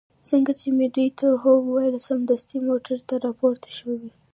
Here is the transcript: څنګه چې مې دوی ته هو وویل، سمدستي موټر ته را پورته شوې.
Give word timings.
څنګه 0.29 0.51
چې 0.59 0.67
مې 0.77 0.87
دوی 0.95 1.09
ته 1.19 1.27
هو 1.41 1.51
وویل، 1.65 1.95
سمدستي 2.07 2.57
موټر 2.67 2.97
ته 3.07 3.15
را 3.23 3.31
پورته 3.39 3.69
شوې. 3.77 4.11